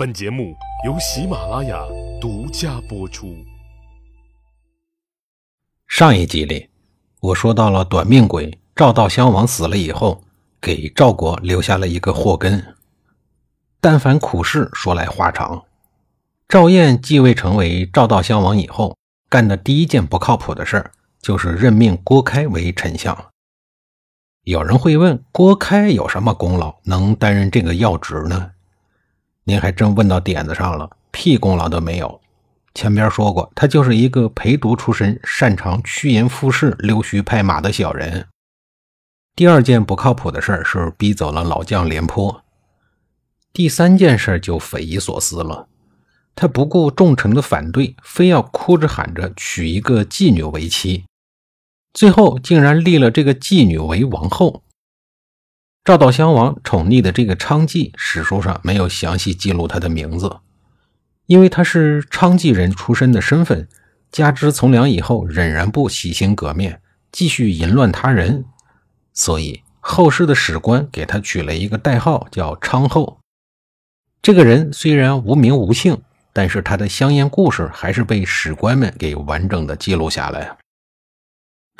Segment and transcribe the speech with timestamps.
[0.00, 0.56] 本节目
[0.86, 1.78] 由喜马拉雅
[2.22, 3.36] 独家播出。
[5.86, 6.70] 上一集里，
[7.20, 10.24] 我说到了短命鬼赵道襄王死了以后，
[10.58, 12.74] 给赵国留下了一个祸根。
[13.78, 15.64] 但凡苦事，说来话长。
[16.48, 18.96] 赵燕继位成为赵道襄王以后，
[19.28, 23.26] 干的第一件不靠谱的事儿，就是任命郭开为丞相。
[24.44, 28.52] 有人会问，郭开有什么功劳，能担任这个要职呢？
[29.44, 32.20] 您还真问到点子上了，屁功劳都没有。
[32.74, 38.28] 前边说过，他就是一个陪读出身、擅长趋炎附势、溜须拍马的小人。
[39.34, 42.44] 第二件不靠谱的事是逼走了老将廉颇。
[43.52, 45.66] 第三件事就匪夷所思了，
[46.36, 51.04] 他不顾众臣的反对，非要哭着喊着娶一个妓女为妻。
[51.92, 54.62] 最后竟然立了这个妓女为王后。
[55.82, 60.40] 赵道襄王宠溺的这个娼妓，史书上没有详细记录她的名字，
[61.26, 63.66] 因为她是娼妓人出身的身份，
[64.12, 68.44] 加之从良以后仍然不洗心革面，继续淫乱他人，
[69.14, 73.18] 所以后世的史官给她取了一个代号叫娼后。
[74.20, 76.02] 这个人虽然无名无姓，
[76.34, 80.58] 但是他的香艳故事还是被史官们给完整的记录下来。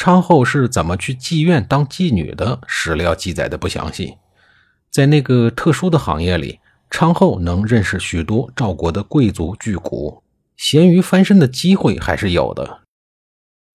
[0.00, 2.58] 昌后是怎么去妓院当妓女的？
[2.66, 4.16] 史料记载的不详细。
[4.90, 10.22] 在那个特殊的行业里，昌后能认识许多赵国的贵族巨贾，
[10.56, 12.80] 咸鱼翻身的机会还是有的。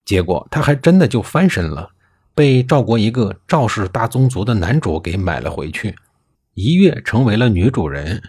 [0.03, 1.91] 结果他还真的就翻身了，
[2.33, 5.95] 被赵国一个赵氏大宗族的男主给买了回去，
[6.55, 8.19] 一跃成为了女主人。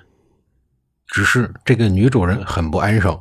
[1.07, 3.19] 只是这个女主人很不安生。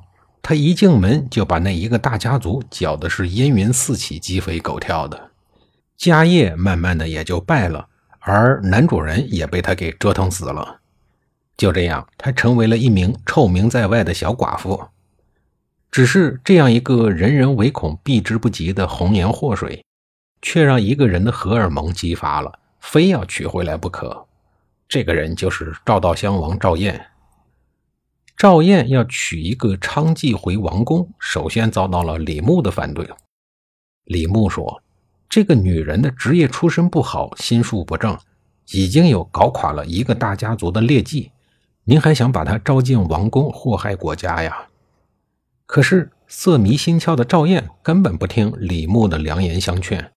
[0.47, 5.31] 他一进门就把那一个大家族搅得是烟云四起、鸡飞狗跳的，
[5.97, 7.87] 家业慢慢的也就败了，
[8.19, 10.81] 而男主人也被他给折腾死了。
[11.57, 14.79] 就这样，他成为了一名臭名在外的小寡妇。
[15.89, 19.83] 只是这样一个人人唯恐避之不及的红颜祸水，
[20.43, 24.27] 却让一个人的荷尔蒙激发了，非要娶回来不可。
[24.87, 27.03] 这个人就是赵道襄王赵燕。
[28.45, 33.09] 赵燕要娶一个娼妓回王宫，首先遭到了李牧的反对。
[34.03, 34.83] 李牧说
[35.27, 38.15] ：“这个女人的职业出身不好，心术不正，
[38.69, 41.31] 已经有搞垮了一个大家族的劣迹。
[41.85, 44.67] 您还想把她招进王宫，祸害国家呀？”
[45.65, 50.11] 可是色迷心窍的赵燕根本不听李牧的良言相劝，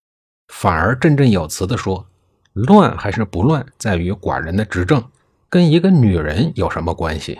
[0.48, 2.06] 反而振振有词地说
[2.52, 5.02] ：“乱还是不乱，在于寡人的执政，
[5.48, 7.38] 跟一个女人有什么关系？”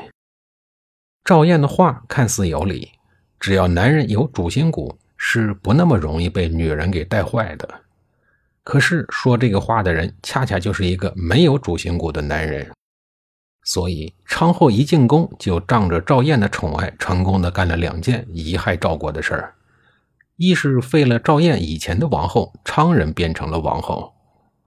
[1.29, 2.93] 赵燕的话看似有理，
[3.39, 7.69] 只要男人有主心骨，是不那么容易被女人给带坏的。
[8.65, 12.67] 可是说这个话的人，恰恰就是一个没有主心骨的男人。
[13.63, 19.55] 所以昌后一进宫，就仗着赵燕的宠爱，成功的干了两件贻害赵国的事儿：
[20.37, 24.15] 一是废了赵燕以前的王后，昌人变成了王后；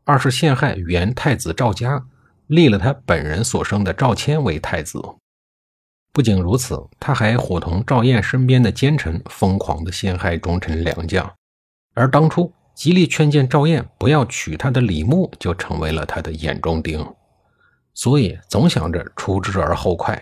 [0.03, 2.05] 二是陷害原太子赵家，
[2.45, 5.01] 立了他本人所生的赵谦为太子。
[6.13, 11.31] 不仅如此，他还伙同赵燕身边的奸臣，疯狂地陷害忠臣良将。
[11.93, 17.05] 而当初极力劝谏赵燕不要娶她的李牧，就成为了他的眼中钉。
[17.93, 20.21] 所以总想着除之而后快。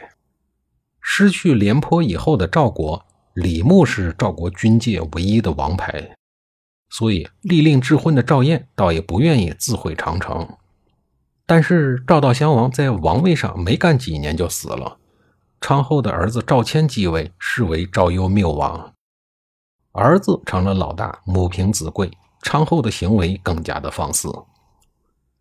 [1.02, 6.16] 失去廉颇以后的赵国，李牧是赵国军界唯一的王牌，
[6.90, 10.48] 所以立令智昏的赵燕倒也不愿意自毁长城。
[11.48, 14.99] 但是赵道襄王在王位上没干几年就死了。
[15.62, 18.94] 昌后的儿子赵谦继位，是为赵幽缪王。
[19.92, 22.10] 儿子成了老大，母凭子贵，
[22.42, 24.32] 昌后的行为更加的放肆。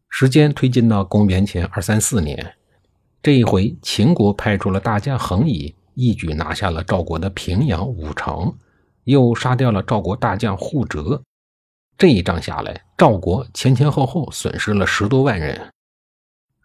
[0.09, 2.57] 时间推进到公元前二三四年，
[3.23, 8.53] 这一回秦国派出了大将横乙，一举拿下了赵国的平阳、武城，
[9.05, 11.23] 又杀掉了赵国大将护哲。
[11.97, 15.71] 这一仗下来，赵国前前后后损失了十多万人。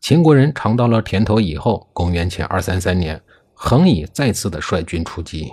[0.02, 3.22] 秦国人尝到了甜头以后，公元前二三三年。
[3.66, 5.50] 恒乙再次的率军出击，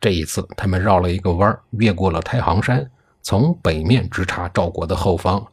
[0.00, 2.90] 这一次他们绕了一个弯越过了太行山，
[3.22, 5.46] 从北面直插赵国的后方。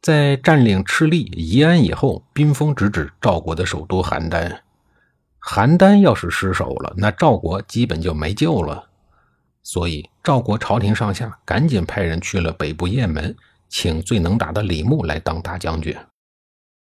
[0.00, 4.60] 在占领赤利、宜安以后，兵锋直指赵国的首都邯郸。
[5.42, 8.88] 邯郸要是失守了，那赵国基本就没救了。
[9.62, 13.36] 所以赵国朝廷上下赶紧派人去了北部雁门，
[13.68, 15.94] 请最能打的李牧来当大将军，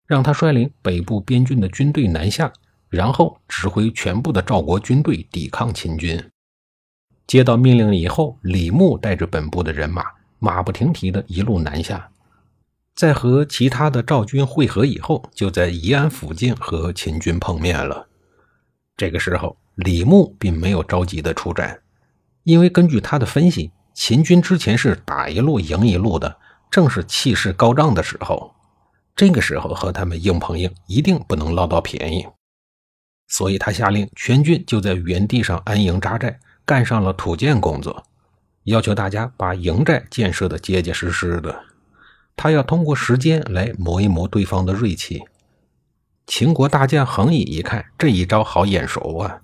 [0.06, 2.51] 让他率领北部边郡的军队南下。
[2.89, 6.21] 然后指挥全部的赵国军队抵抗秦军。
[7.27, 10.03] 接到命令以后，李牧带着本部的人马，
[10.39, 12.09] 马不停蹄的一路南下。
[12.95, 18.07] 在和其他的赵军会合以后，就在宜安附近和秦军碰面了。
[18.97, 21.80] 这个时候，李牧并没有着急的出战，
[22.44, 26.38] 因为根据他的分析，秦军之前是打一路赢一路的，
[26.69, 28.53] 正是气势高涨的时候。
[29.15, 32.25] 这个时候和他们硬碰硬，一定不能捞到便宜。
[33.30, 38.04] 所以他下令全军就在原地上安营扎寨，干上了土建工作，
[38.64, 41.64] 要求大家把营寨建设的结结实实的。
[42.36, 45.22] 他要通过时间来磨一磨对方的锐气。
[46.26, 49.42] 秦国大将恒乙一看这一招好眼熟啊！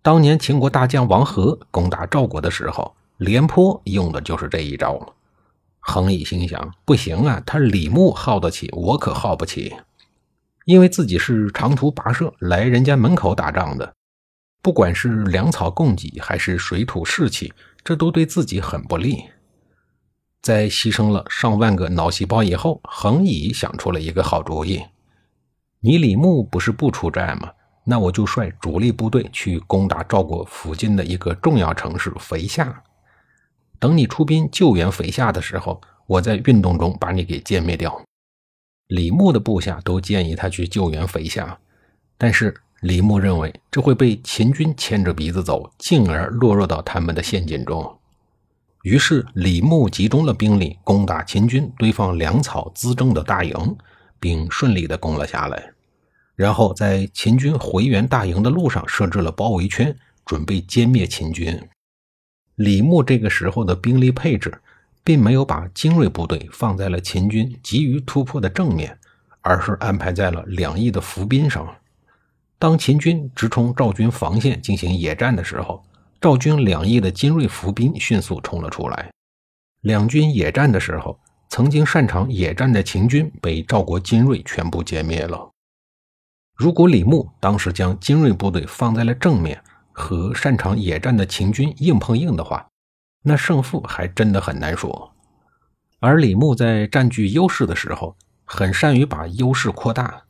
[0.00, 5.14] 当年秦国大将王和攻打赵国的时候，廉颇用的就是这一招。
[5.80, 9.74] 恒乙心想：不行啊，他李牧耗得起，我可耗不起。
[10.68, 13.94] 因为自己是长途跋涉来人家门口打仗的，
[14.60, 17.50] 不管是粮草供给还是水土士气，
[17.82, 19.24] 这都对自己很不利。
[20.42, 24.84] 在牺牲了上万个脑细胞以后，恒乙想出了一个好主意。
[25.80, 27.50] 你李牧不是不出战吗？
[27.84, 32.82] 那我就率主力部队去攻打赵国附近的一个重要城市肥夏。
[33.78, 38.02] 等你出兵救援肥夏的时候，我在运动中把你给歼灭掉。
[38.88, 41.58] 李牧的部下都建议他去救援肥夏，
[42.18, 47.98] 但是李牧认为这会被秦军牵着鼻子走，进而落入到他们的陷阱中。
[48.82, 53.76] 于是李牧集中了兵力攻打秦军堆放粮草辎重的大营。
[54.20, 55.70] 并顺利地攻了下来，
[56.34, 59.96] 然后在秦军回援大营的路上设置了包围圈，
[60.26, 61.56] 准备歼灭秦军。
[62.56, 64.60] 李牧这个时候的兵力配置，
[65.08, 68.94] 并没有把精锐部队放在了秦军急于突破的正面，
[69.40, 71.66] 而是安排在了两翼的伏兵上。
[72.58, 75.82] 当秦军直冲赵军防线进行野战的时候，
[76.20, 79.10] 赵军两翼的精锐伏兵迅速冲了出来。
[79.80, 81.18] 两军野战的时候。
[81.50, 85.50] 曾经擅长野战的秦军被赵国精锐全部歼灭了。
[86.54, 89.58] 如果李牧当时将精锐部队放在了正面，
[89.90, 92.68] 和擅长野战的秦军硬碰硬的话，
[93.22, 95.12] 那胜负还真的很难说。
[96.00, 100.22] 而李牧在占据优势的时候，很善于把优势扩大。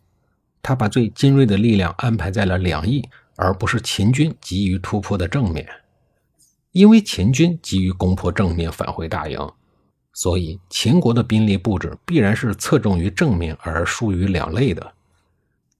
[0.62, 5.66] 他把最精锐的力量安排在了两翼，而不是秦军急于突破的正面。
[6.72, 9.38] 因为秦军急于攻破正面，返回大营。
[10.12, 14.92] 所以，秦国的兵力布置必然是侧重于正面而疏于两肋的。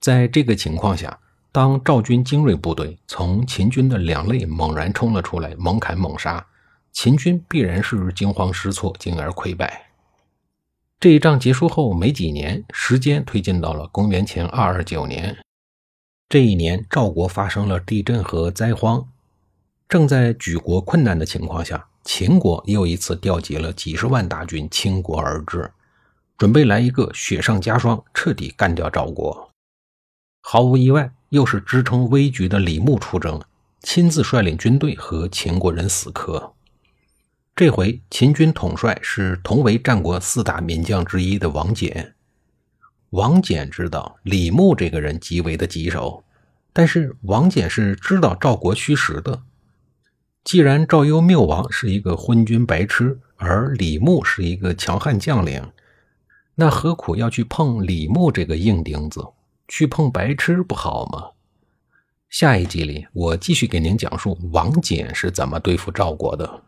[0.01, 1.19] 在这个情况下，
[1.51, 6.47] 当赵军精锐部队从秦军的两肋猛然冲了出来，猛砍猛杀，
[6.93, 9.91] 秦军必然是惊慌失措，进而溃败。
[11.01, 15.37] 这一仗结束后没几年，时间推进到了公元前二二九年。
[16.29, 19.09] 这一年，赵国发生了地震和灾荒，
[19.89, 21.87] 正在举国困难的情况下。
[22.05, 25.71] 秦国又一次调集了几十万大军倾国而至，
[26.39, 29.51] 准备来一个雪上加霜，彻底干掉赵国。
[30.41, 33.39] 毫无意外，又是支撑危局的李牧出征，
[33.83, 36.55] 亲自率领军队和秦国人死磕。
[37.59, 42.13] 这回秦军统帅是同为战国四大名将之一的王翦。
[43.11, 46.23] 王翦知道李牧这个人极为的棘手，
[46.73, 49.43] 但是王翦是知道赵国虚实的。
[50.45, 55.73] 既然赵幽缪王是一个昏君白痴，而李牧是一个强悍将领，
[56.55, 59.21] 那何苦要去碰李牧这个硬钉子？
[59.67, 61.31] 去碰白痴不好吗？
[62.29, 66.63] 下一集里，我继续给您讲述王翦是怎么对付赵国的。